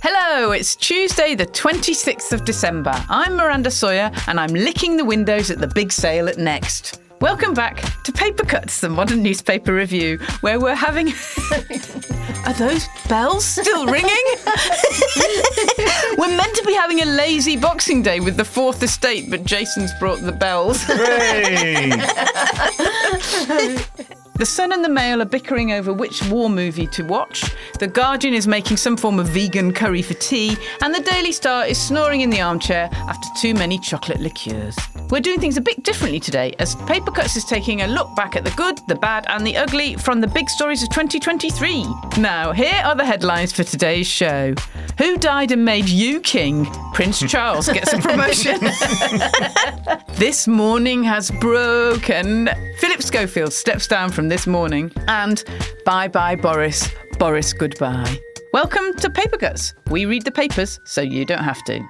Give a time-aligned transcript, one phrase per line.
[0.00, 2.92] Hello, it's Tuesday, the 26th of December.
[3.08, 7.00] I'm Miranda Sawyer and I'm licking the windows at the big sale at Next.
[7.20, 11.08] Welcome back to Paper Cuts, the modern newspaper review, where we're having.
[12.46, 14.24] Are those bells still ringing?
[16.16, 19.90] we're meant to be having a lazy Boxing Day with the Fourth Estate, but Jason's
[19.98, 20.80] brought the bells.
[20.86, 21.90] Hooray!
[24.38, 27.56] The Sun and the Mail are bickering over which war movie to watch.
[27.80, 31.66] The Guardian is making some form of vegan curry for tea, and the Daily Star
[31.66, 34.76] is snoring in the armchair after too many chocolate liqueurs.
[35.10, 38.36] We're doing things a bit differently today, as Paper Cuts is taking a look back
[38.36, 41.86] at the good, the bad, and the ugly from the big stories of 2023.
[42.18, 44.54] Now, here are the headlines for today's show.
[44.98, 46.66] Who died and made you king?
[46.92, 48.60] Prince Charles gets a promotion.
[50.18, 52.50] this morning has broken.
[52.76, 54.92] Philip Schofield steps down from this morning.
[55.06, 55.42] And
[55.86, 56.86] bye bye, Boris.
[57.18, 58.18] Boris, goodbye.
[58.52, 59.72] Welcome to Paper Cuts.
[59.88, 61.80] We read the papers so you don't have to.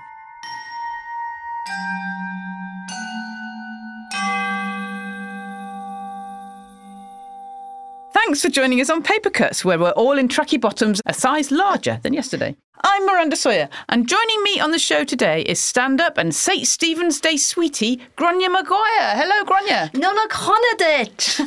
[8.28, 11.50] Thanks for joining us on Paper Cuts, where we're all in tracky bottoms a size
[11.50, 12.54] larger than yesterday.
[12.84, 16.66] I'm Miranda Sawyer, and joining me on the show today is stand up and St.
[16.66, 19.16] Stephen's Day sweetie, Gráinne Maguire.
[19.16, 19.90] Hello, Gráinne.
[19.92, 21.40] Nonach Honadit.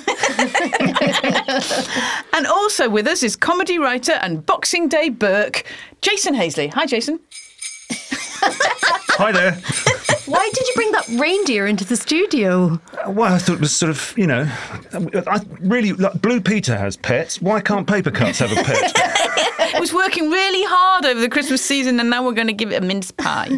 [2.33, 5.63] And also with us is comedy writer and Boxing Day Burke,
[6.01, 6.69] Jason Hazeley.
[6.69, 7.19] Hi, Jason.
[8.43, 9.53] Hi there.
[10.25, 12.79] Why did you bring that reindeer into the studio?
[13.07, 14.49] Well, I thought it was sort of, you know,
[14.93, 17.41] I really like Blue Peter has pets.
[17.41, 18.93] Why can't Paper Cuts have a pet?
[19.73, 22.71] It was working really hard over the Christmas season, and now we're going to give
[22.71, 23.57] it a mince pie.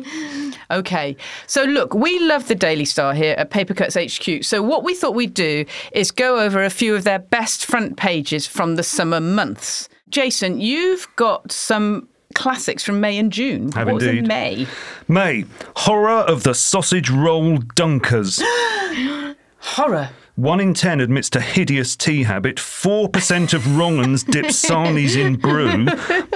[0.70, 1.18] Okay,
[1.48, 4.44] so look, we love the Daily Star here at Paper Cuts HQ.
[4.44, 7.98] So, what we thought we'd do is go over a few of their best front
[7.98, 9.90] pages from the summer months.
[10.10, 13.72] Jason, you've got some classics from May and June.
[13.72, 14.28] Have what was in.
[14.28, 14.68] May?
[15.08, 15.46] May,
[15.76, 18.42] horror of the sausage roll dunkers.
[19.60, 20.10] Horror.
[20.36, 22.60] One in ten admits to hideous tea habit.
[22.60, 25.86] Four percent of wrong'uns dip sarnies in brew,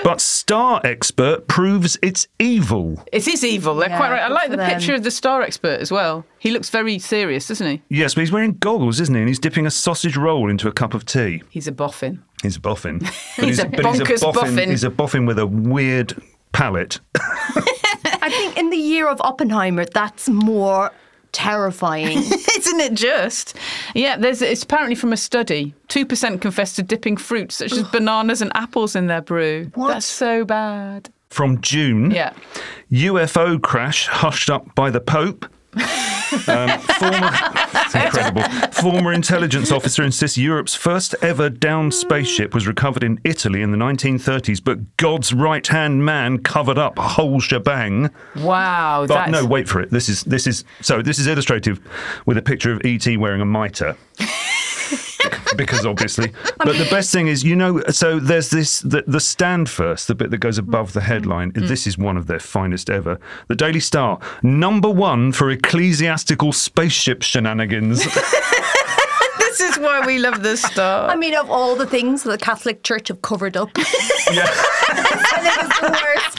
[0.04, 3.04] but star expert proves it's evil.
[3.12, 3.74] It is evil.
[3.76, 4.22] They're Yeah, quite right.
[4.22, 4.70] I like the them.
[4.70, 6.26] picture of the star expert as well.
[6.38, 7.82] He looks very serious, doesn't he?
[7.90, 9.20] Yes, but he's wearing goggles, isn't he?
[9.22, 11.42] And he's dipping a sausage roll into a cup of tea.
[11.50, 12.24] He's a boffin.
[12.44, 13.00] He's a boffin.
[13.38, 14.70] But He's a bonkers boffin.
[14.70, 16.22] He's a boffin with a weird
[16.52, 17.00] palate.
[17.16, 20.92] I think in the year of Oppenheimer, that's more
[21.38, 22.18] terrifying.
[22.58, 23.56] Isn't it just?
[23.94, 25.74] Yeah, there's it's apparently from a study.
[25.88, 29.70] Two percent confess to dipping fruits such as bananas and apples in their brew.
[29.76, 29.90] What?
[29.90, 31.10] That's so bad.
[31.30, 32.34] From June, Yeah.
[32.92, 35.46] UFO crash hushed up by the Pope.
[36.50, 37.32] Um, former,
[37.96, 38.44] it's incredible.
[38.72, 43.78] Former intelligence officer insists Europe's first ever downed spaceship was recovered in Italy in the
[43.78, 48.10] 1930s, but God's right hand man covered up a whole shebang.
[48.36, 49.06] Wow.
[49.08, 49.90] But that's, no, wait for it.
[49.90, 51.02] This is this is so.
[51.02, 51.80] This is illustrative
[52.26, 53.96] with a picture of ET wearing a mitre.
[55.58, 59.70] Because obviously, but the best thing is, you know, so there's this the, the stand
[59.70, 61.52] first, the bit that goes above the headline.
[61.52, 61.68] Mm-hmm.
[61.68, 63.20] This is one of their finest ever.
[63.48, 68.08] The Daily Star, number one for ecclesiastical spaceship shenanigans.
[69.58, 71.10] This is why we love the star.
[71.10, 73.84] I mean, of all the things the Catholic Church have covered up, I
[75.42, 76.38] think it's the worst.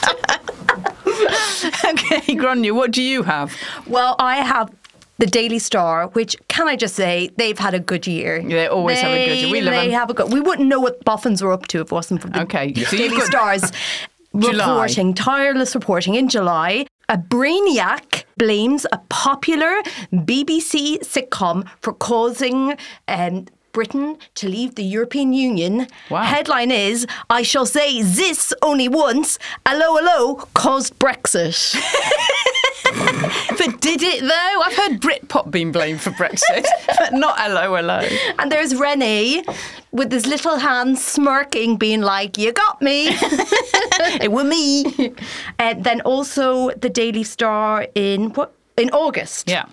[1.85, 3.53] okay, Gráinne, what do you have?
[3.87, 4.71] Well, I have
[5.19, 8.41] the Daily Star, which can I just say they've had a good year.
[8.41, 9.51] They always have a good year.
[9.51, 9.91] We love they them.
[9.91, 10.33] have a good.
[10.33, 12.97] We wouldn't know what Boffins were up to if it wasn't for the Okay, so
[12.97, 13.71] Daily Stars
[14.33, 16.85] reporting, tireless reporting in July.
[17.09, 19.81] A brainiac blames a popular
[20.13, 22.77] BBC sitcom for causing
[23.07, 25.87] um, Britain to leave the European Union.
[26.09, 26.23] Wow.
[26.23, 29.39] Headline is I shall say this only once.
[29.65, 31.75] Hello, hello, caused Brexit.
[33.57, 34.61] But did it though?
[34.63, 36.65] I've heard Britpop being blamed for Brexit,
[36.97, 37.99] but not hello, hello.
[38.39, 39.43] And there's René
[39.91, 43.09] with his little hands smirking, being like, You got me.
[44.21, 45.13] It were me.
[45.59, 49.49] and then also the Daily Star in what in August.
[49.49, 49.65] Yeah.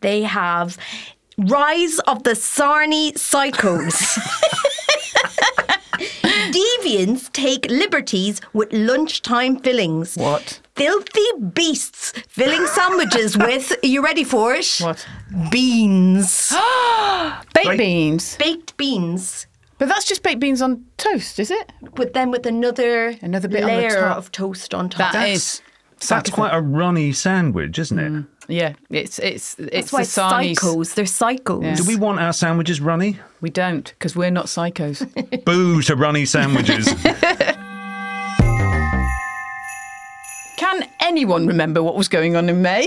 [0.00, 0.76] They have
[1.38, 3.92] Rise of the Sarnie Psychos.
[6.52, 10.16] Deviants take liberties with lunchtime fillings.
[10.16, 10.60] What?
[10.76, 11.20] Filthy
[11.54, 14.76] beasts filling sandwiches with, are you ready for it?
[14.80, 15.06] What?
[15.50, 16.52] Beans.
[17.54, 18.36] Baked beans.
[18.36, 19.46] Baked beans.
[19.78, 21.72] But that's just baked beans on toast, is it?
[21.96, 24.16] With then with another, Another bit on the layer top.
[24.18, 25.12] of toast on top.
[25.12, 25.62] That is.
[26.06, 28.12] That's quite a runny sandwich, isn't it?
[28.12, 28.26] Mm.
[28.48, 30.56] Yeah, it's it's That's it's why the Sarnies.
[30.58, 30.94] psychos.
[30.94, 31.64] They're cycles.
[31.64, 31.74] Yeah.
[31.74, 33.18] Do we want our sandwiches runny?
[33.40, 35.04] We don't because we're not psychos.
[35.44, 36.88] Boo to runny sandwiches.
[40.56, 42.86] Can anyone remember what was going on in May?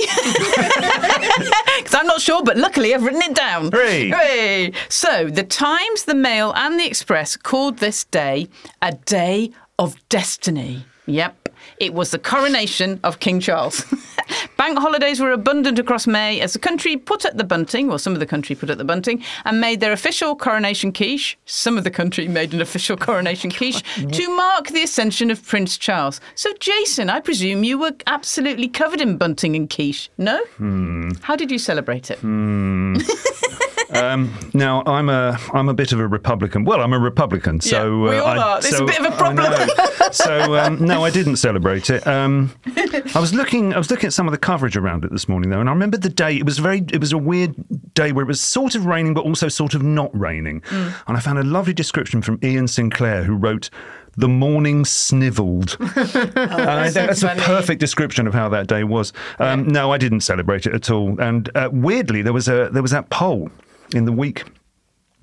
[1.77, 3.71] Because I'm not sure, but luckily I've written it down.
[3.71, 4.09] Hooray.
[4.09, 4.73] Hooray!
[4.89, 8.49] So the Times, the Mail, and the Express called this day
[8.81, 10.85] a day of destiny.
[11.07, 11.40] Yep,
[11.81, 13.83] it was the coronation of King Charles.
[14.57, 18.13] Bank holidays were abundant across May as the country put up the bunting, well, some
[18.13, 21.39] of the country put up the bunting, and made their official coronation quiche.
[21.45, 25.75] Some of the country made an official coronation quiche to mark the ascension of Prince
[25.75, 26.21] Charles.
[26.35, 30.43] So, Jason, I presume you were absolutely covered in bunting and quiche, no?
[30.57, 31.09] Hmm.
[31.23, 32.19] How did you celebrate it?
[32.19, 32.97] Hmm.
[34.53, 36.63] now I'm a I'm a bit of a Republican.
[36.63, 38.57] Well, I'm a Republican, so we uh, all I, are.
[38.59, 39.69] It's a bit of a problem.
[40.11, 42.05] so um, no, I didn't celebrate it.
[42.07, 42.51] Um,
[43.15, 45.49] I was looking I was looking at some of the coverage around it this morning
[45.49, 46.35] though, and I remember the day.
[46.35, 47.55] It was very it was a weird
[47.93, 50.61] day where it was sort of raining, but also sort of not raining.
[50.61, 50.93] Mm.
[51.07, 53.69] And I found a lovely description from Iain Sinclair, who wrote.
[54.17, 55.77] The morning snivelled.
[55.79, 55.89] And
[56.35, 59.13] I think that's so a perfect description of how that day was.
[59.39, 61.17] Um, No, I didn't celebrate it at all.
[61.21, 63.49] And uh, weirdly, there was a there was that poll
[63.93, 64.45] in the week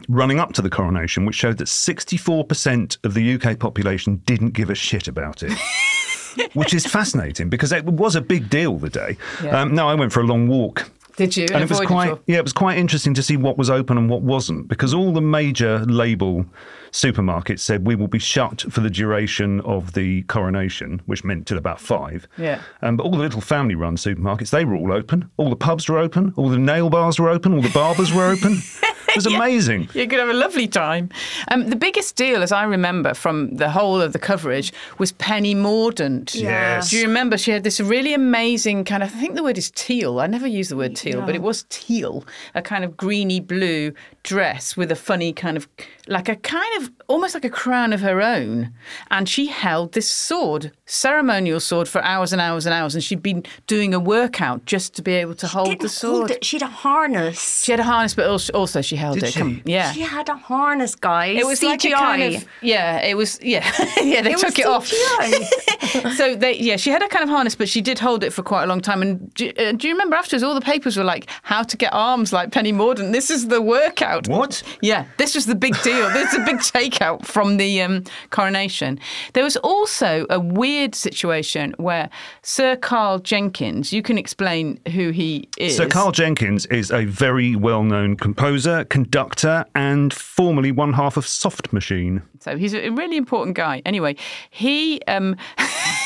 [0.09, 4.71] running up to the coronation, which showed that 64% of the UK population didn't give
[4.71, 5.53] a shit about it.
[6.55, 9.17] Which is fascinating because it was a big deal the day.
[9.43, 9.61] Yeah.
[9.61, 10.89] Um, no, I went for a long walk.
[11.17, 11.47] Did you?
[11.53, 14.09] And it was quite, yeah, it was quite interesting to see what was open and
[14.09, 16.47] what wasn't, because all the major label
[16.93, 21.59] supermarkets said we will be shut for the duration of the coronation, which meant till
[21.59, 22.27] about five.
[22.37, 22.61] Yeah.
[22.83, 25.31] Um, but all the little family-run supermarkets, they were all open.
[25.37, 26.33] All the pubs were open.
[26.37, 27.55] All the nail bars were open.
[27.55, 28.59] All the barbers were open.
[29.19, 29.89] It was amazing.
[29.95, 31.09] You're going to have a lovely time.
[31.51, 35.55] Um, the biggest deal, as I remember from the whole of the coverage, was Penny
[35.55, 36.35] Mordaunt.
[36.35, 36.91] Yes.
[36.91, 37.39] Do you remember?
[37.39, 40.21] She had this really amazing kind of, I think the word is teal.
[40.21, 42.25] I never use the word teal, but it was teal,
[42.55, 45.67] a kind of greeny blue dress with a funny kind of,
[46.07, 48.73] like a kind of, almost like a crown of her own.
[49.11, 52.95] And she held this sword, ceremonial sword, for hours and hours and hours.
[52.95, 56.17] And she'd been doing a workout just to be able to hold Didn't the sword.
[56.17, 56.45] hold it.
[56.45, 57.65] She had a harness.
[57.65, 59.33] She had a harness, but also, also she held Did it.
[59.33, 59.39] she?
[59.41, 59.93] Come- yeah.
[59.93, 61.39] She had a harness, guys.
[61.39, 61.65] It was CGI.
[61.69, 63.01] like a kind of yeah.
[63.01, 63.65] It was yeah
[64.03, 64.23] yeah.
[64.23, 64.93] They It took was it off.
[66.17, 66.77] So they yeah.
[66.77, 68.81] She had a kind of harness, but she did hold it for quite a long
[68.81, 69.01] time.
[69.03, 70.43] And do, uh, do you remember afterwards?
[70.43, 73.63] All the papers were like, "How to get arms like Penny Mordaunt." This is the
[73.63, 74.29] workout.
[74.29, 74.63] What?
[74.83, 76.09] Yeah, this was the big deal.
[76.19, 78.99] This is a big takeout from the um, coronation.
[79.35, 82.11] There was also a weird situation where
[82.43, 83.93] Sir Karl Jenkins.
[83.93, 85.77] You can explain who he is.
[85.77, 91.73] So Karl Jenkins is a very well-known composer, conductor, and formerly one half of Soft
[91.73, 92.23] Machine.
[92.41, 93.83] So he's a really important guy.
[93.85, 94.17] Anyway,
[94.51, 95.37] he um,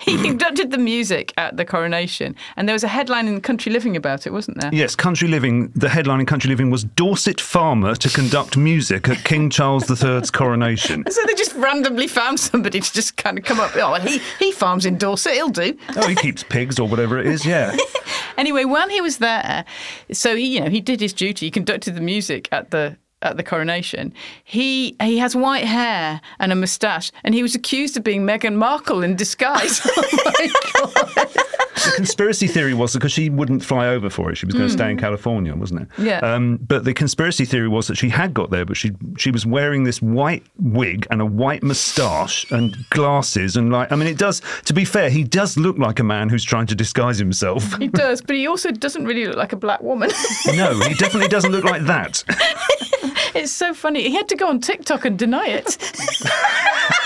[0.00, 3.96] he conducted the music at the coronation, and there was a headline in Country Living
[3.96, 4.70] about it, wasn't there?
[4.72, 5.68] Yes, Country Living.
[5.74, 10.30] The headline in Country Living was Dorset farmer to conduct music at King Charles III's
[10.30, 11.04] coronation.
[11.10, 13.72] So they just randomly found somebody to just kind of come up.
[13.74, 15.32] Oh, he he farms in Dorset.
[15.34, 15.76] He'll do.
[15.96, 17.44] Oh, he keeps pigs or whatever it is.
[17.44, 17.76] Yeah.
[18.36, 19.66] Anyway, when he was there,
[20.12, 21.46] so he you know he did his duty.
[21.46, 22.96] He conducted the music at the.
[23.22, 27.98] At the coronation, he he has white hair and a moustache, and he was accused
[27.98, 29.82] of being Meghan Markle in disguise.
[29.86, 31.36] oh my god!
[31.84, 34.36] The conspiracy theory was because she wouldn't fly over for it.
[34.36, 35.88] She was going to stay in California, wasn't it?
[35.98, 36.18] Yeah.
[36.18, 39.46] Um, but the conspiracy theory was that she had got there, but she she was
[39.46, 44.18] wearing this white wig and a white moustache and glasses and like I mean, it
[44.18, 44.42] does.
[44.66, 47.76] To be fair, he does look like a man who's trying to disguise himself.
[47.78, 50.10] He does, but he also doesn't really look like a black woman.
[50.46, 52.24] no, he definitely doesn't look like that.
[53.34, 54.02] It's so funny.
[54.02, 55.76] He had to go on TikTok and deny it.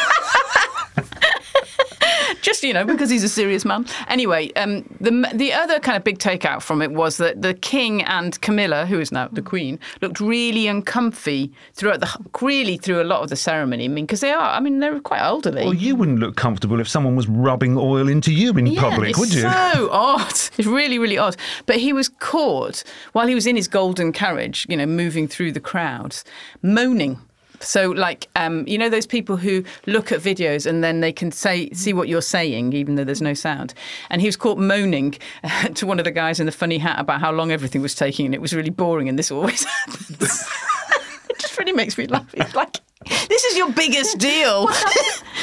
[2.45, 3.87] Just you know, because he's a serious man.
[4.07, 8.03] Anyway, um, the the other kind of big takeout from it was that the king
[8.03, 12.09] and Camilla, who is now the queen, looked really uncomfy throughout the
[12.43, 13.87] really through a lot of the ceremony.
[13.87, 14.51] I mean, because they are.
[14.51, 15.65] I mean, they're quite elderly.
[15.65, 19.17] Well, you wouldn't look comfortable if someone was rubbing oil into you in Yeah, public,
[19.17, 19.41] would you?
[19.41, 20.35] So odd.
[20.59, 21.37] It's really, really odd.
[21.65, 25.53] But he was caught while he was in his golden carriage, you know, moving through
[25.53, 26.25] the crowds,
[26.63, 27.19] moaning.
[27.65, 31.31] So, like, um, you know, those people who look at videos and then they can
[31.33, 33.75] say, see what you're saying, even though there's no sound.
[34.11, 35.17] And he was caught moaning
[35.75, 38.27] to one of the guys in the funny hat about how long everything was taking,
[38.27, 39.09] and it was really boring.
[39.09, 40.21] And this always happens.
[41.31, 42.29] it just really makes me laugh.
[42.35, 42.81] It's like
[43.29, 44.69] this is your biggest deal.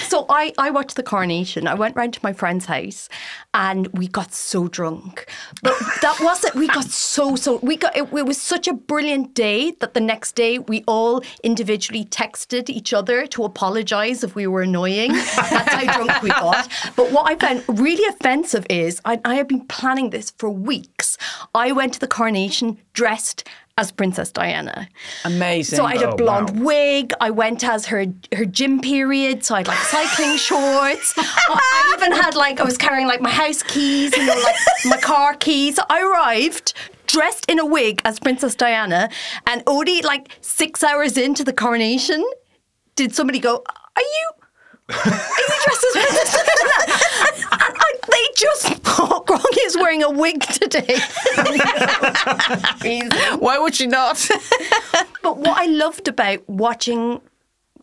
[0.08, 1.68] so I, I watched the coronation.
[1.68, 3.10] I went round to my friend's house
[3.54, 5.28] and we got so drunk.
[5.62, 9.34] But that wasn't, we got so, so, we got, it, it was such a brilliant
[9.34, 14.48] day that the next day we all individually texted each other to apologise if we
[14.48, 15.12] were annoying.
[15.12, 16.68] That's how drunk we got.
[16.96, 21.18] But what I found really offensive is I, I have been planning this for weeks.
[21.54, 24.88] I went to the coronation dressed as Princess Diana.
[25.26, 25.78] Amazing.
[25.78, 26.66] So I had a Oh, blonde wow.
[26.66, 27.14] wig.
[27.22, 29.44] I went as her her gym period.
[29.46, 31.14] So I had like cycling shorts.
[31.18, 34.98] I even had like I was carrying like my house keys, you know, like my
[34.98, 35.76] car keys.
[35.76, 36.74] So I arrived
[37.08, 39.10] dressed in a wig as Princess Diana,
[39.48, 42.24] and only like six hours into the coronation,
[42.96, 43.64] did somebody go,
[43.96, 44.32] "Are you?"
[44.90, 46.98] Are you dressed as Princess Diana?
[47.52, 49.21] And I, they just thought Gronky
[49.66, 50.98] is wearing a wig today.
[53.40, 54.28] Why would she not?
[55.24, 57.22] But what I loved about watching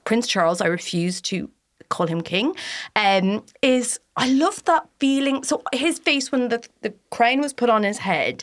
[0.05, 1.49] Prince Charles, I refuse to
[1.89, 2.55] call him king,
[2.97, 5.45] um, is I love that feeling.
[5.45, 8.43] So his face when the, the crown was put on his head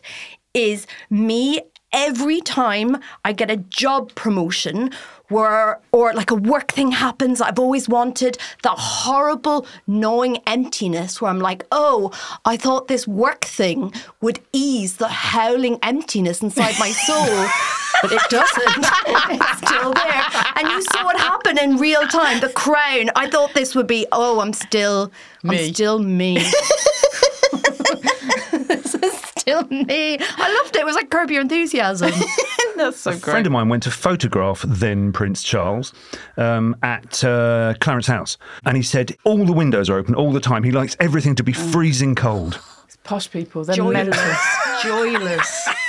[0.54, 1.62] is me
[1.92, 4.92] every time I get a job promotion
[5.30, 11.32] where or like a work thing happens I've always wanted that horrible gnawing emptiness where
[11.32, 12.12] I'm like oh
[12.46, 17.48] I thought this work thing would ease the howling emptiness inside my soul.
[18.02, 18.86] But it doesn't.
[19.42, 20.24] It's still there.
[20.58, 22.42] And you saw it happen in real time.
[22.42, 23.10] The crown.
[23.16, 25.12] I thought this would be oh I'm still
[25.44, 25.68] Me.
[25.68, 26.38] I'm still me.
[28.52, 30.18] This is still me.
[30.20, 30.80] I loved it.
[30.80, 32.12] It was like curb your enthusiasm
[32.78, 35.94] That's so A friend of mine went to photograph then Prince Charles
[36.38, 40.40] um, at uh, Clarence House, and he said all the windows are open all the
[40.40, 40.64] time.
[40.64, 42.60] He likes everything to be freezing cold.
[42.86, 44.18] It's Posh people, they're joyless
[44.84, 45.68] joyless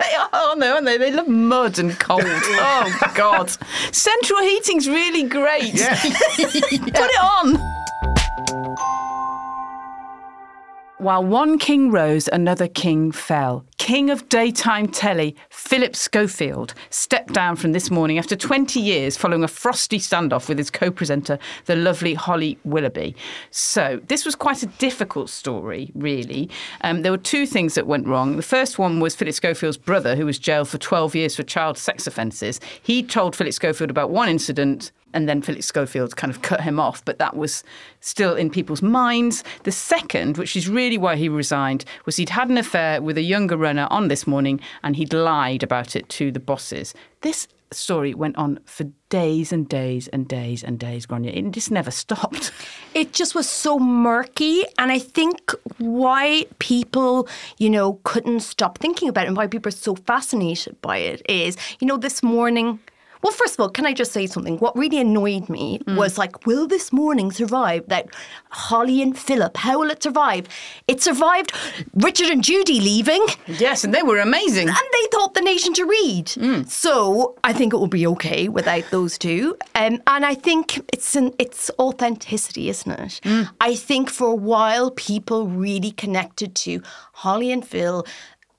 [0.00, 0.68] They are, aren't they?
[0.68, 0.98] Aren't they?
[0.98, 2.22] They love mud and cold.
[2.24, 3.50] oh God!
[3.92, 5.74] Central heating's really great.
[5.74, 5.94] Yeah.
[6.00, 7.56] Put it on.
[11.02, 13.66] While one king rose, another king fell.
[13.76, 19.42] King of daytime telly, Philip Schofield, stepped down from this morning after 20 years following
[19.42, 23.16] a frosty standoff with his co presenter, the lovely Holly Willoughby.
[23.50, 26.48] So, this was quite a difficult story, really.
[26.82, 28.36] Um, there were two things that went wrong.
[28.36, 31.78] The first one was Philip Schofield's brother, who was jailed for 12 years for child
[31.78, 32.60] sex offences.
[32.80, 36.80] He told Philip Schofield about one incident and then Philip Schofield kind of cut him
[36.80, 37.64] off, but that was
[38.00, 39.44] still in people's minds.
[39.64, 43.22] The second, which is really why he resigned, was he'd had an affair with a
[43.22, 46.94] younger runner on this morning and he'd lied about it to the bosses.
[47.20, 51.34] This story went on for days and days and days and days, Gráinne.
[51.34, 52.52] It just never stopped.
[52.94, 57.26] it just was so murky and i think why people
[57.58, 61.22] you know couldn't stop thinking about it and why people are so fascinated by it
[61.28, 62.78] is you know this morning
[63.22, 64.58] well, first of all, can I just say something?
[64.58, 65.96] What really annoyed me mm.
[65.96, 67.86] was like, will this morning survive?
[67.88, 68.08] That
[68.50, 70.48] Holly and Philip, how will it survive?
[70.88, 71.52] It survived
[71.94, 74.68] Richard and Judy leaving, Yes, and they were amazing.
[74.68, 76.26] and they taught the nation to read.
[76.26, 76.68] Mm.
[76.68, 79.56] So I think it will be okay without those two.
[79.74, 83.20] Um, and I think it's an, it's authenticity, isn't it?
[83.22, 83.50] Mm.
[83.60, 88.04] I think for a while people really connected to Holly and Phil.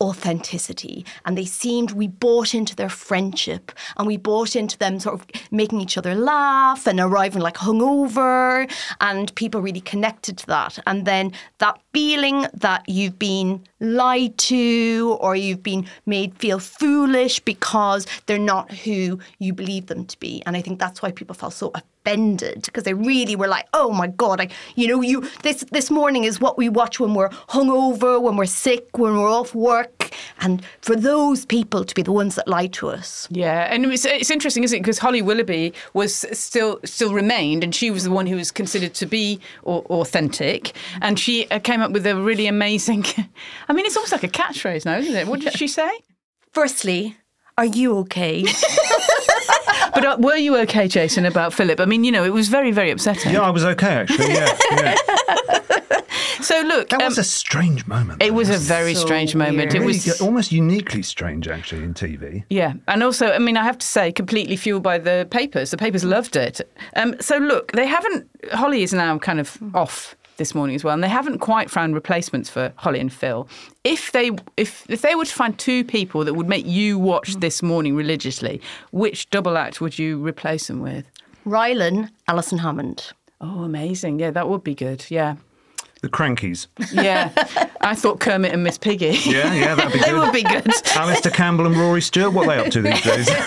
[0.03, 5.15] Authenticity, and they seemed we bought into their friendship, and we bought into them sort
[5.15, 8.69] of making each other laugh and arriving like hungover,
[8.99, 10.77] and people really connected to that.
[10.87, 17.39] And then that feeling that you've been lied to or you've been made feel foolish
[17.39, 20.43] because they're not who you believe them to be.
[20.45, 23.89] And I think that's why people felt so offended because they really were like, "Oh
[24.01, 27.33] my god, I you know, you this this morning is what we watch when we're
[27.55, 29.92] hungover, when we're sick, when we're off work."
[30.39, 33.27] And for those people to be the ones that lie to us.
[33.31, 34.81] Yeah, and it's, it's interesting, isn't it?
[34.81, 38.93] Because Holly Willoughby was still still remained, and she was the one who was considered
[38.95, 43.05] to be au- authentic, and she uh, came up with a really amazing.
[43.67, 45.27] I mean, it's almost like a catchphrase now, isn't it?
[45.27, 45.89] What did she say?
[46.51, 47.17] Firstly,
[47.57, 48.45] are you okay?
[49.93, 51.79] But uh, were you okay, Jason, about Philip?
[51.79, 53.33] I mean, you know, it was very, very upsetting.
[53.33, 54.33] Yeah, I was okay actually.
[54.33, 54.95] Yeah, yeah.
[56.41, 58.21] So look, That um, was a strange moment.
[58.21, 59.57] it though, was a wasn't very so strange moment.
[59.73, 59.75] weird.
[59.75, 62.43] It was good- almost uniquely strange actually in TV.
[62.49, 65.71] Yeah, and also, I mean, I have to say, completely fueled by the papers.
[65.71, 66.61] The papers loved it.
[66.95, 68.27] Um, so look, they haven't.
[68.51, 71.93] Holly is now kind of off this morning as well, and they haven't quite found
[71.93, 73.47] replacements for Holly and Phil.
[73.83, 77.35] If they if if they were to find two people that would make you watch
[77.35, 78.59] this morning religiously,
[78.91, 81.05] which double act would you replace them with?
[81.45, 83.11] Rylan, Alison Hammond.
[83.41, 84.19] Oh, amazing!
[84.19, 85.05] Yeah, that would be good.
[85.09, 85.35] Yeah.
[86.03, 86.67] The Crankies.
[86.91, 87.31] Yeah.
[87.79, 89.17] I thought Kermit and Miss Piggy.
[89.25, 90.19] Yeah, yeah, that'd be they good.
[90.19, 90.67] would be good.
[90.97, 93.29] Alastair Campbell and Rory Stewart, what are they up to these days?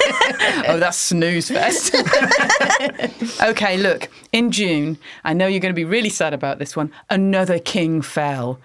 [0.69, 1.95] Oh, that's snooze fest.
[3.43, 6.91] okay, look, in June, I know you're going to be really sad about this one.
[7.11, 8.59] Another king fell.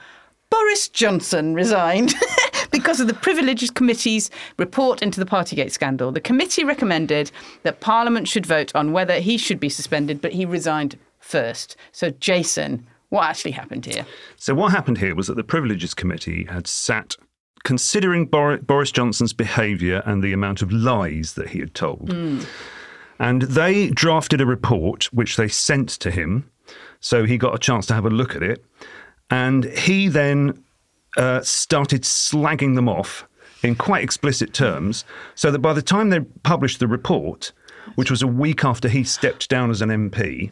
[0.50, 2.14] Boris Johnson resigned
[2.72, 6.12] because of the Privileges Committee's report into the Partygate scandal.
[6.12, 7.32] The committee recommended
[7.64, 11.76] that Parliament should vote on whether he should be suspended, but he resigned first.
[11.92, 14.06] So, Jason, what actually happened here?
[14.38, 17.18] So what happened here was that the Privileges Committee had sat
[17.64, 22.10] considering Bor- Boris Johnson's behaviour and the amount of lies that he had told.
[23.20, 26.50] And they drafted a report which they sent to him.
[27.02, 28.64] So he got a chance to have a look at it.
[29.30, 30.64] And he then
[31.18, 33.28] uh, started slagging them off
[33.62, 35.04] in quite explicit terms.
[35.36, 37.52] So that by the time they published the report,
[37.96, 40.52] which was a week after he stepped down as an MP,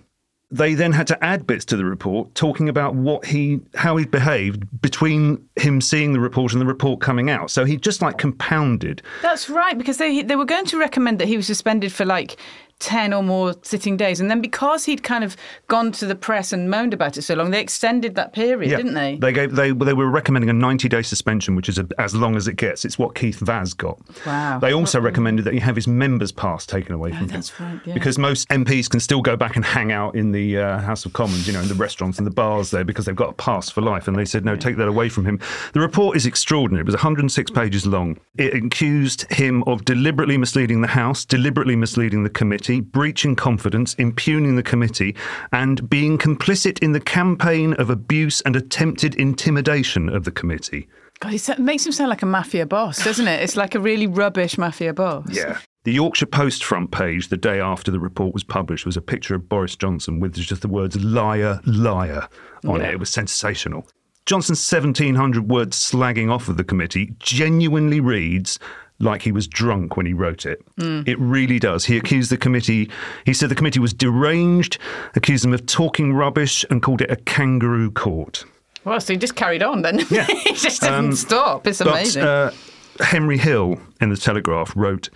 [0.52, 4.06] they then had to add bits to the report talking about what he how he
[4.06, 7.52] behaved between him seeing the report and the report coming out.
[7.52, 9.02] So he just like compounded.
[9.22, 12.38] That's right, because they they were going to recommend that he was suspended for like
[12.80, 15.36] ten or more sitting days, and then because he'd kind of
[15.68, 18.94] gone to the press and moaned about it so long, they extended that period, didn't
[18.94, 19.18] they?
[19.18, 22.36] they gave they they were recommending a 90 day suspension which is a, as long
[22.36, 22.86] as it gets.
[22.86, 24.00] It's what Keith Vaz got.
[24.26, 24.60] Wow.
[24.60, 27.28] they also recommended that he have his members pass taken away from him.
[27.28, 27.94] that's right, yeah.
[27.94, 31.14] because most MPs can still go back and hang out in the uh, House of
[31.14, 33.70] Commons you know in the restaurants and the bars there because they've got a pass
[33.70, 34.08] for life.
[34.08, 35.40] And they said no take that away from him.
[35.74, 36.82] The report is extraordinary.
[36.82, 38.20] It was 106 pages long.
[38.38, 44.56] It accused him of deliberately misleading the House deliberately misleading the committee breaching confidence impugning
[44.56, 45.16] the committee
[45.52, 50.88] and being complicit in the campaign of abuse and attempted intimidation of the committee
[51.20, 53.44] God, it makes him sound like a mafia boss, doesn't it?
[53.44, 55.28] It's like a really rubbish mafia boss.
[55.30, 55.60] Yeah.
[55.84, 59.36] The Yorkshire Post front page the day after the report was published was a picture
[59.36, 62.28] of Boris Johnson with just the words liar, liar
[62.66, 62.94] on it.
[62.94, 63.86] It was sensational.
[64.26, 68.60] Johnson's 1700 word slagging off of the committee genuinely reads
[69.00, 70.62] like he was drunk when he wrote it.
[70.78, 71.86] It really does.
[71.86, 72.90] He accused the committee,
[73.26, 74.78] he said the committee was deranged,
[75.16, 78.46] accused them of talking rubbish, and called it a kangaroo court.
[78.86, 80.00] Well, so he just carried on then.
[80.10, 80.26] Yeah.
[80.44, 81.68] he just didn't stop.
[81.68, 82.24] It's amazing.
[82.24, 82.54] But
[83.00, 85.10] uh, Henry Hill in the Telegraph wrote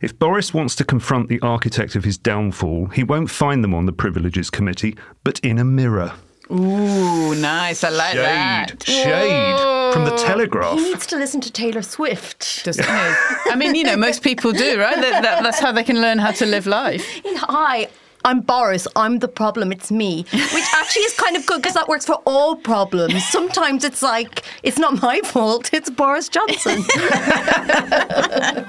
[0.00, 3.86] If Boris wants to confront the architect of his downfall, he won't find them on
[3.86, 6.12] the Privileges Committee, but in a mirror.
[6.50, 7.82] Ooh, nice.
[7.84, 8.82] I like Shade, that.
[8.86, 10.78] shade from the Telegraph.
[10.78, 12.64] He needs to listen to Taylor Swift.
[12.64, 12.90] Doesn't he?
[12.90, 14.96] I mean, you know, most people do, right?
[14.96, 17.04] That, that, that's how they can learn how to live life.
[17.24, 17.88] Hi,
[18.26, 18.86] I'm Boris.
[18.96, 19.72] I'm the problem.
[19.72, 20.24] It's me.
[20.32, 23.24] Which actually is kind of good because that works for all problems.
[23.26, 26.84] Sometimes it's like, it's not my fault, it's Boris Johnson.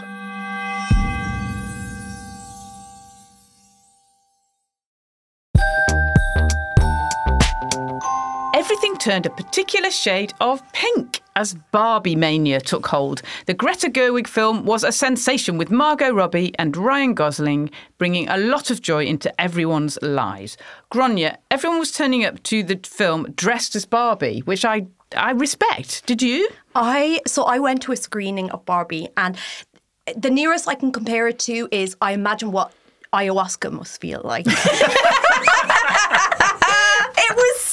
[8.76, 13.22] Everything turned a particular shade of pink as Barbie mania took hold.
[13.46, 18.36] The Greta Gerwig film was a sensation with Margot Robbie and Ryan Gosling bringing a
[18.36, 20.58] lot of joy into everyone's lives.
[20.92, 26.06] Gráinne, everyone was turning up to the film dressed as Barbie, which I I respect.
[26.06, 26.50] Did you?
[26.76, 29.38] I so I went to a screening of Barbie, and
[30.18, 32.74] the nearest I can compare it to is I imagine what
[33.14, 34.46] ayahuasca must feel like.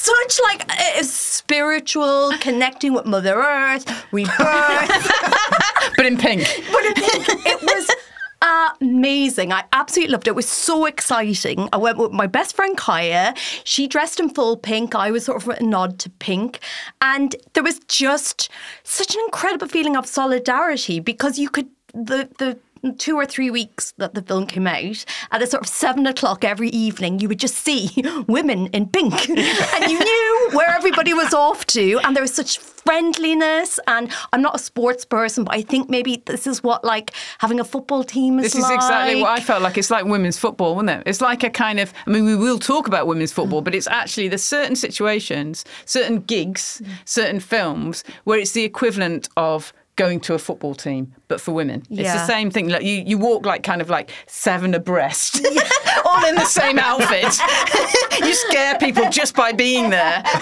[0.02, 5.12] such like a, spiritual connecting with Mother Earth, rebirth.
[5.96, 6.40] But in pink.
[6.72, 6.98] but it,
[7.44, 7.90] it was
[8.80, 9.52] amazing.
[9.52, 10.30] I absolutely loved it.
[10.30, 11.68] It was so exciting.
[11.72, 13.34] I went with my best friend Kaya.
[13.64, 14.94] She dressed in full pink.
[14.94, 16.60] I was sort of a nod to pink.
[17.00, 18.48] And there was just
[18.82, 22.58] such an incredible feeling of solidarity because you could, the, the,
[22.98, 26.44] Two or three weeks that the film came out, at a sort of seven o'clock
[26.44, 27.90] every evening, you would just see
[28.26, 32.58] women in pink, and you knew where everybody was off to, and there was such
[32.58, 33.78] friendliness.
[33.86, 37.60] And I'm not a sports person, but I think maybe this is what like having
[37.60, 38.62] a football team is like.
[38.62, 39.78] This is exactly what I felt like.
[39.78, 41.02] It's like women's football, isn't it?
[41.06, 43.64] It's like a kind of, I mean, we will talk about women's football, mm.
[43.64, 46.90] but it's actually there's certain situations, certain gigs, mm.
[47.04, 51.82] certain films where it's the equivalent of going to a football team, but for women.
[51.90, 52.68] It's the same thing.
[52.68, 55.44] Like you, you walk like kind of like seven abreast,
[56.04, 57.38] all in the same outfit.
[58.26, 60.22] you scare people just by being there.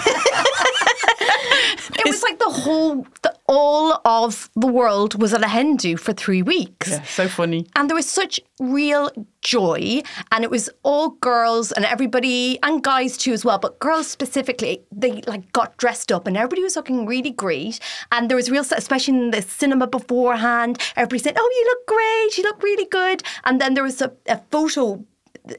[1.99, 5.97] It was like the whole, the, all of the world was at a hen do
[5.97, 6.89] for three weeks.
[6.89, 7.67] Yeah, so funny.
[7.75, 13.17] And there was such real joy, and it was all girls and everybody, and guys
[13.17, 17.05] too as well, but girls specifically, they like got dressed up, and everybody was looking
[17.05, 17.79] really great.
[18.11, 22.37] And there was real, especially in the cinema beforehand, everybody said, "Oh, you look great,
[22.37, 25.03] you look really good." And then there was a, a photo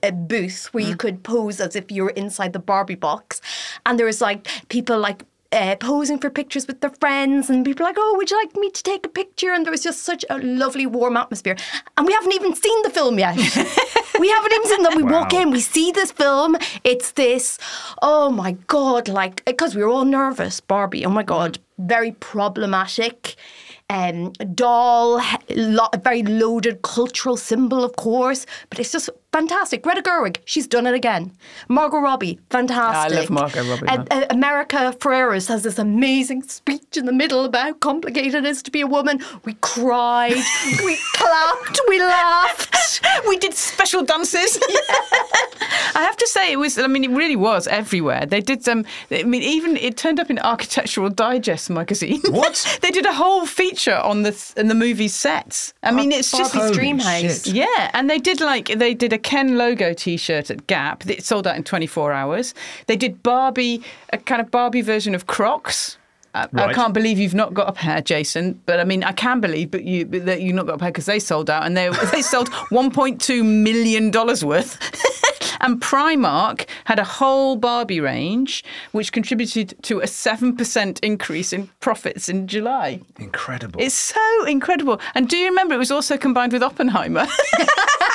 [0.03, 0.99] a booth where you mm.
[0.99, 3.41] could pose as if you were inside the Barbie box,
[3.85, 5.25] and there was like people like.
[5.53, 8.57] Uh, posing for pictures with their friends, and people were like, "Oh, would you like
[8.57, 11.57] me to take a picture?" And there was just such a lovely, warm atmosphere.
[11.99, 13.37] And we haven't even seen the film yet.
[14.19, 14.95] we haven't even seen that.
[14.97, 16.57] We walk in, we see this film.
[16.85, 17.59] It's this,
[18.01, 20.61] oh my god, like because we were all nervous.
[20.61, 23.37] Barbie, oh my god, very problematic.
[23.91, 29.83] Um, doll, lo- a very loaded cultural symbol, of course, but it's just fantastic.
[29.83, 31.33] Greta Gerwig, she's done it again.
[31.69, 33.17] Margot Robbie, fantastic.
[33.17, 37.45] I love Margot Robbie, And, uh, America Ferreras has this amazing speech in the middle
[37.45, 39.21] about how complicated it is to be a woman.
[39.45, 40.35] We cried,
[40.85, 43.01] we clapped, we laughed.
[43.29, 44.59] we did special dances.
[45.95, 46.79] I have to say, it was.
[46.79, 48.27] I mean, it really was everywhere.
[48.27, 48.85] They did some.
[49.11, 52.21] I mean, even it turned up in Architectural Digest magazine.
[52.29, 52.79] What?
[52.83, 55.75] they did a whole feature on the in the movie sets.
[55.83, 57.45] I mean, it's just Barbie's Holy Dreamhouse.
[57.45, 57.55] shit.
[57.55, 61.09] yeah, and they did like they did a Ken logo T-shirt at Gap.
[61.09, 62.55] It sold out in 24 hours.
[62.87, 63.83] They did Barbie,
[64.13, 65.99] a kind of Barbie version of Crocs.
[66.35, 68.61] I, I can't believe you've not got a pair, Jason.
[68.65, 70.91] But I mean, I can believe, but you but that you've not got a pair
[70.91, 74.79] because they sold out, and they they sold 1.2 million dollars worth.
[75.61, 81.69] and Primark had a whole Barbie range, which contributed to a seven percent increase in
[81.81, 83.01] profits in July.
[83.19, 83.81] Incredible.
[83.81, 85.01] It's so incredible.
[85.15, 87.27] And do you remember it was also combined with Oppenheimer?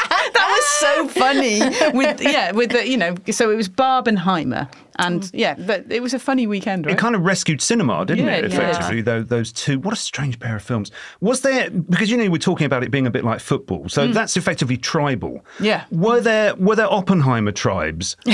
[0.09, 1.59] that was so funny.
[1.97, 5.31] With yeah, with the you know, so it was Barbenheimer, and mm.
[5.33, 6.95] yeah, but it was a funny weekend, right?
[6.95, 8.45] It kind of rescued cinema, didn't Yeah, it?
[8.45, 9.79] Effectively, Tho- those two.
[9.79, 10.91] What a strange pair of films.
[11.21, 14.07] Was there because you know we're talking about it being a bit like football, so
[14.07, 14.13] mm.
[14.13, 15.43] that's effectively tribal.
[15.59, 15.85] Yeah.
[15.91, 18.17] Were there were there Oppenheimer tribes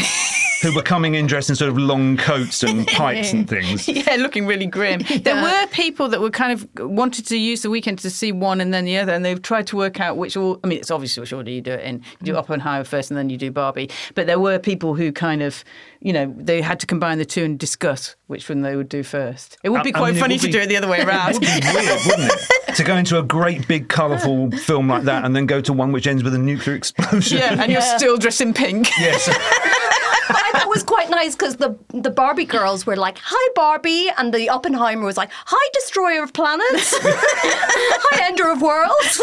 [0.63, 3.87] who were coming in dressed in sort of long coats and pipes and things?
[3.87, 5.01] yeah, looking really grim.
[5.23, 8.59] There were people that were kind of wanted to use the weekend to see one
[8.59, 10.35] and then the other, and they've tried to work out which.
[10.35, 11.95] All, I mean, it's obviously which order you do it in.
[12.19, 12.37] You do mm.
[12.37, 13.89] Oppenheimer first, and then you do Barbie.
[14.15, 15.63] But there were people who kind of,
[16.01, 19.03] you know, they had to combine the two and discuss which one they would do
[19.03, 19.57] first.
[19.63, 20.87] It would be I- I quite mean, funny would to be- do it the other
[20.87, 21.35] way around.
[21.41, 22.31] It would be weird, wouldn't
[22.67, 22.75] it?
[22.75, 25.91] To go into a great big colourful film like that and then go to one
[25.91, 27.37] which ends with a nuclear explosion.
[27.37, 28.89] yeah, and you're still dressed in pink.
[28.99, 29.27] Yes.
[29.27, 33.51] But I thought it was quite nice because the the Barbie girls were like, "Hi
[33.55, 39.21] Barbie," and the Oppenheimer was like, "Hi Destroyer of Planets, Hi Ender of Worlds."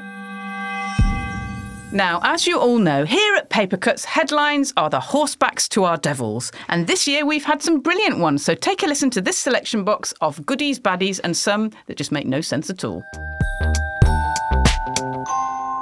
[1.90, 6.52] Now, as you all know, here at Papercuts, headlines are the horsebacks to our devils.
[6.68, 9.84] And this year we've had some brilliant ones, so take a listen to this selection
[9.84, 13.02] box of goodies, baddies, and some that just make no sense at all.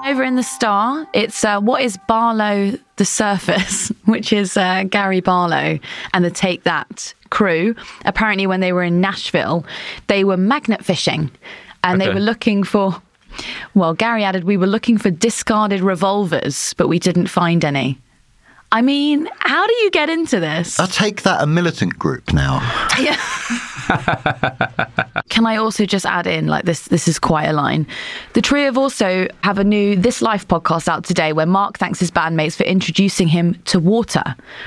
[0.07, 5.21] Over in the Star, it's uh, what is Barlow the Surface, which is uh, Gary
[5.21, 5.81] Barlow
[6.15, 7.75] and the Take That crew.
[8.05, 9.67] Apparently, when they were in Nashville,
[10.07, 11.33] they were magnet fishing
[11.83, 13.03] and they were looking for.
[13.75, 17.99] Well, Gary added, we were looking for discarded revolvers, but we didn't find any.
[18.71, 20.79] I mean, how do you get into this?
[20.79, 22.61] I take that a militant group now.
[25.29, 26.87] Can I also just add in, like this?
[26.89, 27.87] This is quite a line.
[28.35, 32.01] The trio have also have a new This Life podcast out today, where Mark thanks
[32.01, 34.23] his bandmates for introducing him to water.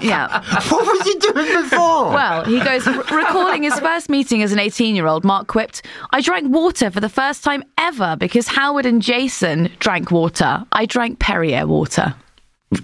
[0.00, 0.42] yeah.
[0.68, 2.10] what was he doing before?
[2.10, 5.82] Well, he goes, "R- recalling his first meeting as an 18 year old, Mark quipped,
[6.10, 10.64] I drank water for the first time ever because Howard and Jason drank water.
[10.72, 12.14] I drank Perrier water.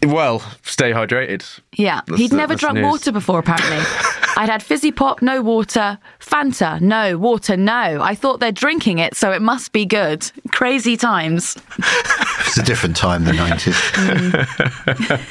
[0.03, 1.61] Well, stay hydrated.
[1.77, 2.85] Yeah, That's he'd the- never drunk news.
[2.85, 3.79] water before, apparently.
[4.37, 5.99] I'd had fizzy pop, no water.
[6.21, 7.19] Fanta, no.
[7.19, 8.01] Water, no.
[8.01, 10.31] I thought they're drinking it, so it must be good.
[10.53, 11.57] Crazy times.
[12.47, 13.77] it's a different time, the 90s.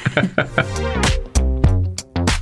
[0.40, 1.16] Mm.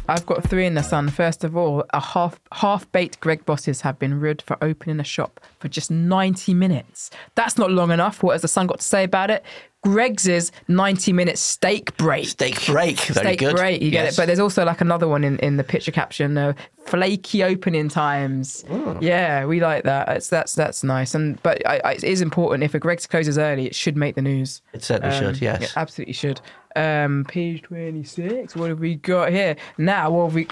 [0.09, 1.09] I've got three in the sun.
[1.11, 5.05] First of all, a half half baked Greggs bosses have been rude for opening a
[5.05, 7.11] shop for just 90 minutes.
[7.35, 8.23] That's not long enough.
[8.23, 9.45] What has the sun got to say about it?
[9.85, 12.27] Greggs is 90 minute steak break.
[12.27, 12.99] Steak break.
[12.99, 13.55] Very Steak good.
[13.55, 14.15] break, you get Yes.
[14.15, 14.17] it.
[14.17, 16.55] But there's also like another one in, in the picture caption: uh,
[16.87, 18.65] flaky opening times.
[19.01, 20.09] Yeah, we like that.
[20.09, 21.15] It's, that's that's nice.
[21.15, 24.17] And but I, I, it is important if a Greggs closes early, it should make
[24.17, 24.63] the news.
[24.73, 25.63] It certainly Um, should, yes.
[25.63, 26.41] It absolutely should.
[26.77, 28.55] Um, page 26.
[28.57, 29.57] What have we got here?
[29.79, 30.47] Now, what have we.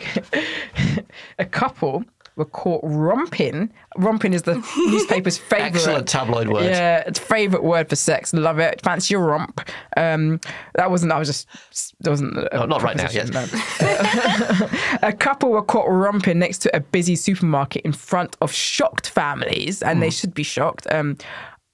[1.38, 2.04] a couple
[2.36, 3.72] were caught romping.
[3.96, 5.74] Romping is the newspaper's favourite.
[5.74, 6.64] Excellent tabloid word.
[6.64, 8.34] Yeah, it's favourite word for sex.
[8.34, 8.82] Love it.
[8.82, 9.66] Fancy your romp.
[9.96, 10.40] Um,
[10.74, 11.12] that wasn't.
[11.12, 11.48] I was just.
[12.00, 12.36] That wasn't.
[12.36, 14.68] a No, not right now, proposition, no.
[15.02, 19.82] a couple were caught romping next to a busy supermarket in front of shocked families,
[19.82, 20.00] and Hmm.
[20.00, 20.86] they should be shocked.
[20.90, 21.16] Um,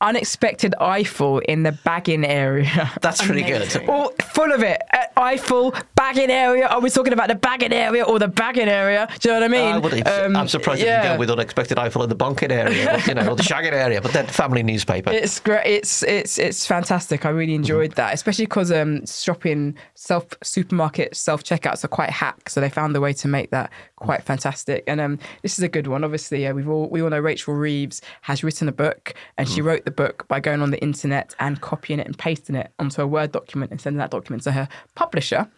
[0.02, 2.90] unexpected Eiffel in the bagging area.
[3.00, 3.88] That's pretty good.
[3.88, 4.82] All full of it.
[4.92, 6.66] Uh, Eiffel, bagging area.
[6.66, 9.08] Are we talking about the bagging area or the bagging area?
[9.20, 9.82] Do you know what I mean?
[9.82, 11.02] Would, Um, I'm surprised yeah.
[11.02, 13.72] didn't go with unexpected Eiffel in the bunking area, but, you know, or the shagging
[13.72, 14.00] area.
[14.00, 15.10] But then family newspaper.
[15.12, 15.66] It's great.
[15.66, 17.24] It's it's it's fantastic.
[17.24, 22.48] I really enjoyed that, especially because um, shopping self supermarket self checkouts are quite hack,
[22.48, 23.70] so they found a way to make that
[24.02, 24.84] quite fantastic.
[24.86, 26.04] And um, this is a good one.
[26.04, 29.62] Obviously, uh, we've all we all know Rachel Reeves has written a book, and she
[29.62, 33.00] wrote the book by going on the internet and copying it and pasting it onto
[33.00, 35.48] a Word document and sending that document to her publisher.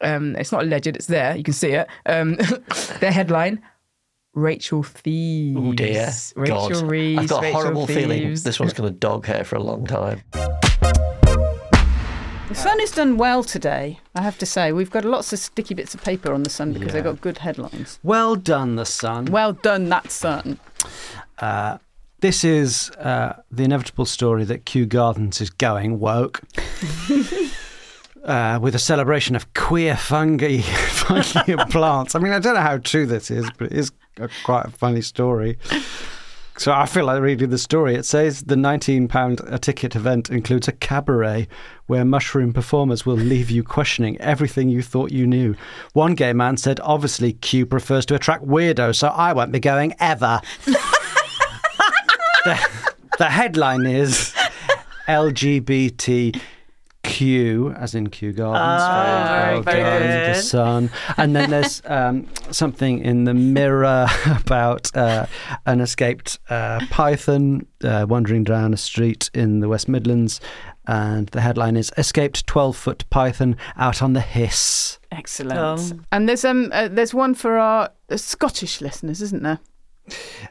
[0.00, 1.36] Um, it's not alleged; it's there.
[1.36, 1.88] You can see it.
[2.06, 2.34] Um,
[3.00, 3.62] their headline.
[4.34, 5.58] Rachel Thieves.
[5.60, 6.10] Oh dear.
[6.36, 6.90] Rachel God.
[6.90, 7.20] Reeves.
[7.20, 9.86] I've got a Rachel horrible feeling this one's going to dog hair for a long
[9.86, 10.22] time.
[12.52, 14.72] The Sun has done well today, I have to say.
[14.72, 17.38] We've got lots of sticky bits of paper on the Sun because they've got good
[17.38, 17.98] headlines.
[18.02, 19.24] Well done, the Sun.
[19.32, 20.58] Well done, that Sun.
[21.38, 21.78] Uh,
[22.20, 26.42] this is uh, the inevitable story that Kew Gardens is going woke.
[28.24, 32.14] Uh, with a celebration of queer fungi, fungi and plants.
[32.14, 34.70] I mean, I don't know how true this is, but it is a, quite a
[34.70, 35.58] funny story.
[36.58, 37.94] So I feel like reading the story.
[37.94, 41.48] It says the £19 a ticket event includes a cabaret
[41.86, 45.54] where mushroom performers will leave you questioning everything you thought you knew.
[45.92, 49.94] One gay man said, obviously, Kew prefers to attract weirdos, so I won't be going
[49.98, 50.40] ever.
[52.44, 52.68] the,
[53.18, 54.34] the headline is
[57.02, 58.82] LGBTQ, as in Kew Gardens.
[58.82, 60.36] Well very done, good.
[60.36, 60.90] The Sun.
[61.16, 64.06] And then there's um, something in the Mirror
[64.40, 65.26] about uh,
[65.66, 70.40] an escaped uh, python uh, wandering down a street in the West Midlands.
[70.86, 74.98] And the headline is Escaped 12 foot python out on the hiss.
[75.12, 76.04] Excellent.
[76.10, 79.60] And there's um uh, there's one for our uh, Scottish listeners, isn't there?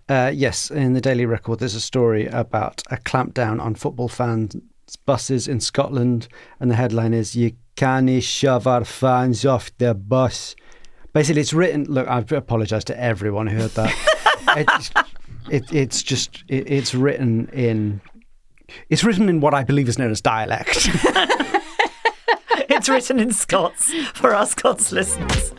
[0.08, 4.56] Uh, yes, in the Daily Record, there's a story about a clampdown on football fans'
[4.96, 6.28] buses in Scotland,
[6.60, 10.56] and the headline is "You can't shove our fans off the bus."
[11.14, 11.86] Basically, it's written.
[11.86, 13.94] Look, I apologise to everyone who heard that.
[14.58, 14.92] it's,
[15.50, 18.02] it, it's just it, it's written in.
[18.90, 20.70] It's written in what I believe is known as dialect.
[22.70, 25.54] it's written in Scots for our Scots listeners.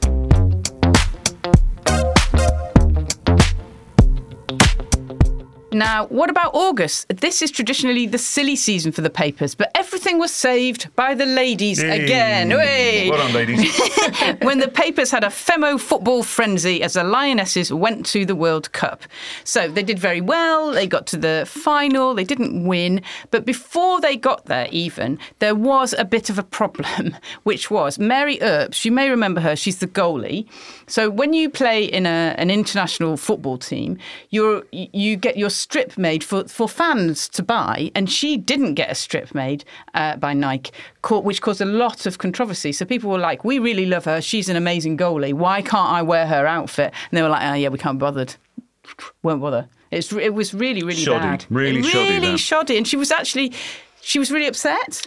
[5.72, 7.08] Now, what about August?
[7.08, 11.24] This is traditionally the silly season for the papers, but everything was saved by the
[11.24, 12.50] ladies again.
[12.50, 13.08] Hey!
[13.08, 13.74] Well done, ladies.
[14.42, 18.70] when the papers had a femo football frenzy as the Lionesses went to the World
[18.72, 19.04] Cup.
[19.44, 20.72] So they did very well.
[20.72, 22.14] They got to the final.
[22.14, 23.00] They didn't win.
[23.30, 27.98] But before they got there, even, there was a bit of a problem, which was
[27.98, 28.84] Mary Earps.
[28.84, 29.56] You may remember her.
[29.56, 30.46] She's the goalie.
[30.86, 33.98] So when you play in a, an international football team,
[34.30, 37.90] you're, you get your strip made for, for fans to buy.
[37.94, 40.72] And she didn't get a strip made uh, by Nike,
[41.10, 42.72] which caused a lot of controversy.
[42.72, 44.20] So people were like, we really love her.
[44.20, 45.32] She's an amazing goalie.
[45.32, 46.92] Why can't I wear her outfit?
[47.10, 48.34] And they were like, oh, yeah, we can't be bothered.
[49.22, 49.68] Won't bother.
[49.90, 51.18] It's, it was really, really Shoddy.
[51.24, 51.46] bad.
[51.50, 52.36] Really shoddy Really then.
[52.38, 52.76] shoddy.
[52.78, 53.52] And she was actually,
[54.00, 55.06] she was really upset.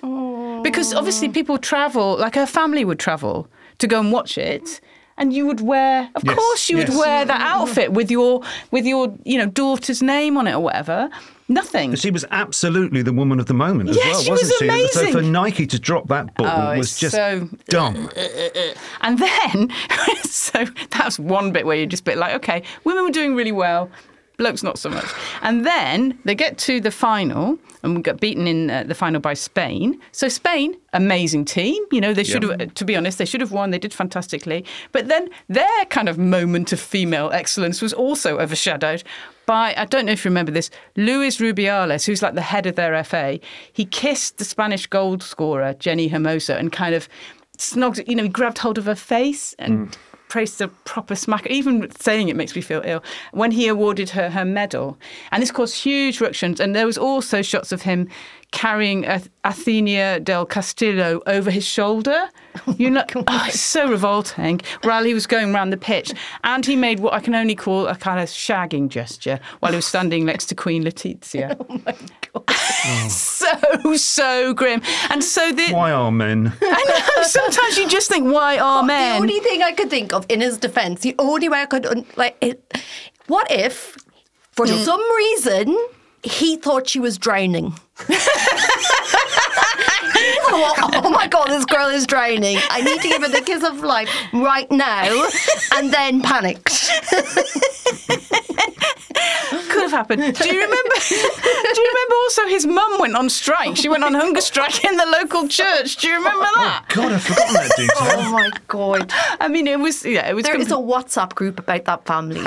[0.63, 3.47] Because obviously people travel, like her family would travel
[3.79, 4.79] to go and watch it.
[5.17, 8.85] And you would wear, of Yes, course, you would wear that outfit with your with
[8.85, 11.09] your you know daughter's name on it or whatever.
[11.47, 11.95] Nothing.
[11.95, 14.97] She was absolutely the woman of the moment as Yes, well, she wasn't was she?
[14.97, 18.09] So for Nike to drop that ball Oh, was just so- dumb.
[18.17, 18.73] Uh, uh, uh.
[19.01, 19.71] And then,
[20.23, 23.51] so that's one bit where you're just a bit like, okay, women were doing really
[23.51, 23.91] well,
[24.37, 25.05] blokes not so much.
[25.41, 29.19] And then they get to the final, and we got beaten in uh, the final
[29.21, 29.99] by Spain.
[30.11, 31.83] So Spain, amazing team.
[31.91, 32.55] You know, they should Yeah.
[32.59, 33.71] have, to be honest, they should have won.
[33.71, 34.65] They did fantastically.
[34.91, 39.03] But then their kind of moment of female excellence was also overshadowed
[39.45, 42.75] by, I don't know if you remember this, Luis Rubiales, who's like the head of
[42.75, 43.39] their FA.
[43.71, 47.07] He kissed the Spanish goal scorer, Jenni Hermoso, and kind of
[47.59, 49.95] snogged, you know, he grabbed hold of her face and
[50.27, 51.47] praised a proper smack.
[51.47, 53.03] Even saying it makes me feel ill.
[53.31, 54.97] When he awarded her her medal,
[55.31, 56.59] and this caused huge ructions.
[56.59, 58.09] And there was also shots of him
[58.55, 62.29] carrying Ath- Athenea del Castillo over his shoulder.
[62.77, 64.61] You know, oh, it's so revolting.
[64.83, 66.13] While he was going around the pitch,
[66.45, 69.75] and he made what I can only call a kind of shagging gesture while he
[69.75, 71.55] was standing next to Queen Letizia.
[71.69, 71.95] Oh my
[72.33, 72.49] god!
[73.09, 74.81] so so grim.
[75.09, 76.53] And so the Why are men?
[76.61, 76.83] I
[77.17, 77.23] know.
[77.23, 79.11] Sometimes you just think, why are The men?
[79.15, 81.85] The only thing I could think of in his defence, the only way I could
[82.17, 82.57] like, it,
[83.27, 83.97] what if,
[84.51, 84.85] for Mm.
[84.85, 85.77] some reason,
[86.25, 87.73] he thought she was drowning.
[90.57, 92.57] Oh my god, this girl is drowning.
[92.69, 95.27] I need to give her the kiss of life right now,
[95.75, 96.89] and then panicked.
[99.95, 100.35] could have happened.
[100.35, 100.95] Do you remember?
[101.09, 103.75] do you remember also his mum went on strike?
[103.77, 105.97] She went on hunger strike in the local church.
[105.97, 106.85] Do you remember that?
[106.89, 107.95] God, I've forgotten that detail.
[107.97, 109.13] Oh my god!
[109.39, 110.45] I mean, it was yeah, it was.
[110.45, 112.45] There is a WhatsApp group about that family, and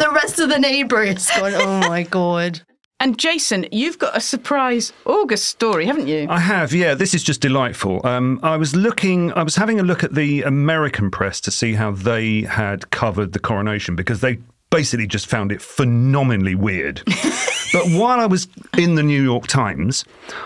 [0.00, 2.62] the rest of the neighbours going, "Oh my god!"
[2.98, 6.26] And Jason, you've got a surprise August story, haven't you?
[6.30, 6.94] I have, yeah.
[6.94, 8.00] This is just delightful.
[8.06, 11.74] Um, I was looking, I was having a look at the American press to see
[11.74, 14.38] how they had covered the coronation because they
[14.70, 17.02] basically just found it phenomenally weird.
[17.72, 20.04] but while I was in the New York Times,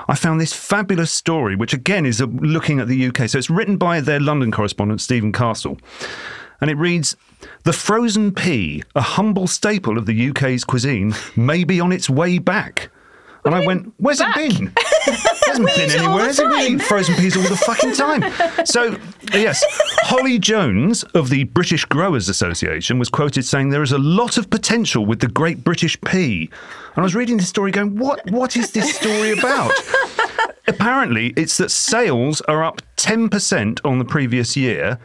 [0.09, 3.29] I found this fabulous story, which again is looking at the UK.
[3.29, 5.79] So it's written by their London correspondent, Stephen Castle.
[6.61, 7.17] And it reads
[7.65, 12.39] The frozen pea, a humble staple of the UK's cuisine, may be on its way
[12.39, 12.91] back.
[13.45, 14.73] And I went, Where's it been?
[14.77, 16.25] It hasn't been anywhere.
[16.25, 16.45] Has it?
[16.45, 16.79] Time.
[16.79, 18.67] frozen peas all the fucking time.
[18.67, 18.97] So,
[19.33, 19.65] yes,
[20.03, 24.51] Holly Jones of the British Growers Association was quoted saying there is a lot of
[24.51, 26.51] potential with the Great British Pea.
[26.95, 28.31] And I was reading this story going, What?
[28.31, 29.73] What is this story about?
[30.67, 34.99] Apparently, it's that sales are up 10% on the previous year,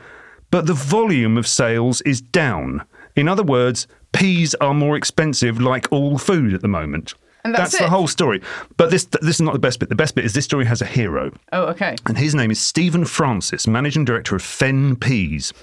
[0.52, 2.84] but the volume of sales is down.
[3.16, 7.14] In other words, peas are more expensive, like all food at the moment.
[7.46, 7.90] And that's the it?
[7.90, 8.42] whole story.
[8.78, 9.90] But this this is not the best bit.
[9.90, 11.96] The best bit is this story has a hero, Oh, okay.
[12.08, 15.54] and his name is Stephen Francis, managing director of Fen Peas.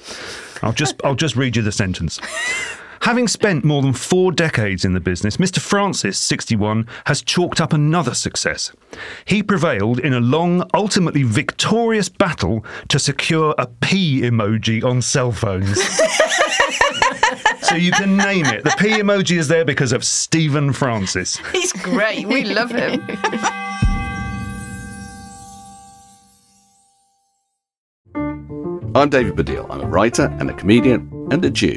[0.63, 2.21] I'll just I'll just read you the sentence.
[3.01, 5.59] Having spent more than four decades in the business, Mr.
[5.59, 8.71] Francis, 61, has chalked up another success.
[9.25, 15.33] He prevailed in a long, ultimately victorious battle to secure a pea emoji on cell
[15.33, 15.81] phones.
[17.73, 18.65] so you can name it.
[18.65, 21.37] The pea emoji is there because of Stephen Francis.
[21.53, 22.27] He's great.
[22.27, 23.05] We love him.
[28.95, 29.67] I'm David Baddiel.
[29.71, 31.77] I'm a writer and a comedian and a Jew.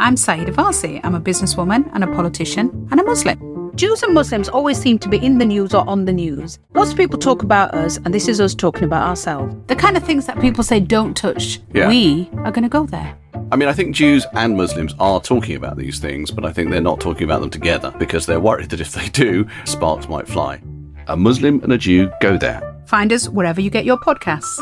[0.00, 1.00] I'm Sayeeda Warsi.
[1.02, 3.70] I'm a businesswoman and a politician and a Muslim.
[3.74, 6.58] Jews and Muslims always seem to be in the news or on the news.
[6.74, 9.54] Lots of people talk about us, and this is us talking about ourselves.
[9.68, 11.88] The kind of things that people say don't touch, Yeah.
[11.88, 13.16] we are going to go there.
[13.52, 16.70] I mean, I think Jews and Muslims are talking about these things, but I think
[16.70, 20.26] they're not talking about them together because they're worried that if they do, sparks might
[20.26, 20.62] fly.
[21.08, 22.62] A Muslim and a Jew go there.
[22.86, 24.58] Find us wherever you get your podcasts.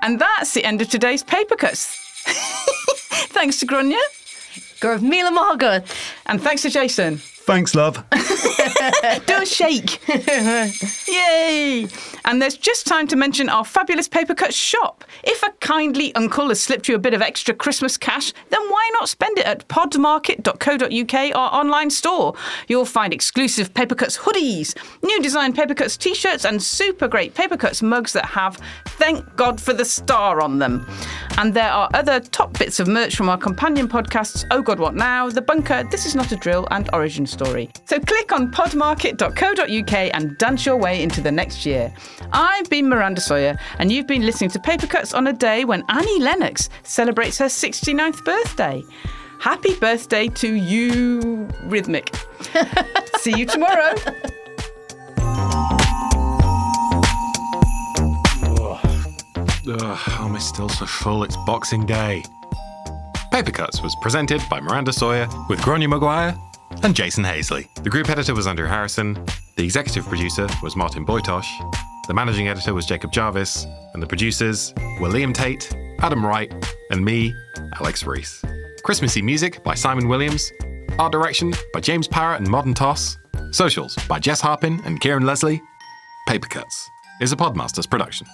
[0.00, 1.94] And that's the end of today's paper cuts.
[3.34, 4.00] thanks to Gráinne.
[4.80, 5.84] Gurv Mila Margaret.
[6.24, 7.20] And thanks to Jason.
[7.48, 8.04] Thanks, love.
[9.26, 10.06] Do a shake.
[11.08, 11.88] Yay!
[12.26, 15.02] And there's just time to mention our fabulous paper cut shop.
[15.24, 18.90] If a kindly uncle has slipped you a bit of extra Christmas cash, then why
[18.92, 22.34] not spend it at podmarket.co.uk, our online store?
[22.68, 27.56] You'll find exclusive paper cuts hoodies, new design paper cuts t-shirts, and super great paper
[27.56, 30.86] cuts mugs that have thank God for the star on them.
[31.38, 34.94] And there are other top bits of merch from our companion podcasts, Oh God What
[34.94, 37.70] Now, The Bunker, This Is Not a Drill, and Origin Story.
[37.84, 41.94] So click on podmarket.co.uk and dance your way into the next year.
[42.32, 45.84] I've been Miranda Sawyer, and you've been listening to Paper Cuts on a day when
[45.88, 48.82] Annie Lennox celebrates her 69th birthday.
[49.38, 52.12] Happy birthday to you, Rhythmic.
[53.18, 53.94] See you tomorrow.
[59.70, 61.22] Ugh, how am I still so full?
[61.22, 62.24] It's Boxing Day.
[63.30, 66.36] Paper Cuts was presented by Miranda Sawyer with Gráinne Maguire
[66.82, 67.68] and Jason Hazeley.
[67.82, 69.14] The group editor was Andrew Harrison.
[69.56, 71.46] The executive producer was Martin Bojtos.
[72.06, 73.66] The managing editor was Jacob Jarvis.
[73.94, 76.52] And the producers were Liam Tait, Adam Wright,
[76.90, 77.34] and me,
[77.80, 78.44] Alex Rees.
[78.84, 80.50] Christmassy music by Simon Williams.
[80.98, 83.18] Art direction by James Parrett and Modern Toss.
[83.50, 85.60] Socials by Jess Harpin and Kieron Leslie.
[86.26, 86.88] Paper Cuts
[87.20, 88.26] is a Podmasters production.